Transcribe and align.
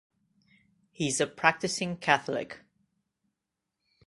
He's 0.89 1.21
a 1.21 1.27
practising 1.27 1.95
Catholic. 1.95 2.61